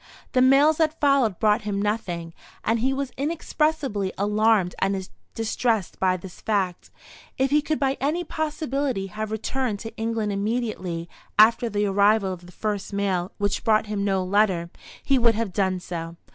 The 0.31 0.41
mails 0.41 0.77
that 0.77 0.99
followed 0.99 1.37
brought 1.37 1.61
him 1.61 1.79
nothing, 1.79 2.33
and 2.63 2.79
he 2.79 2.91
was 2.91 3.11
inexpressibly 3.17 4.11
alarmed 4.17 4.73
and 4.79 5.07
distressed 5.35 5.99
by 5.99 6.17
this 6.17 6.41
fact. 6.41 6.89
If 7.37 7.51
he 7.51 7.61
could 7.61 7.77
by 7.79 7.97
any 8.01 8.23
possibility 8.23 9.05
have 9.13 9.29
returned 9.29 9.77
to 9.81 9.95
England 9.97 10.31
immediately 10.31 11.07
after 11.37 11.69
the 11.69 11.85
arrival 11.85 12.33
of 12.33 12.47
the 12.47 12.51
first 12.51 12.91
mail 12.91 13.31
which 13.37 13.63
brought 13.63 13.85
him 13.85 14.03
no 14.03 14.23
letter, 14.23 14.71
he 15.03 15.19
would 15.19 15.35
have 15.35 15.53
done 15.53 15.79
so. 15.79 16.15